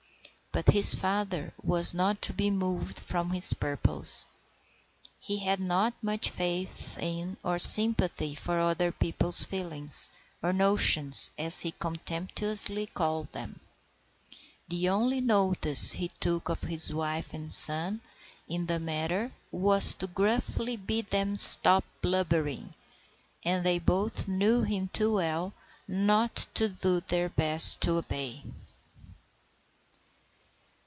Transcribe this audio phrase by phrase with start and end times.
[0.53, 4.25] But his father was not to be moved from his purpose.
[5.17, 10.09] He had not much faith in or sympathy for other people's feelings,
[10.43, 13.61] or "notions," as he contemptuously called them.
[14.67, 18.01] The only notice he took of his wife and son
[18.49, 22.73] in the matter was to gruffly bid them "stop blubbering;"
[23.45, 25.53] and they both knew him too well
[25.87, 28.43] not to do their best to obey.